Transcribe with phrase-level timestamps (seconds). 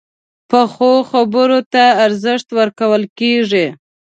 [0.49, 3.65] پخو خبرو ته ارزښت ورکول کېږي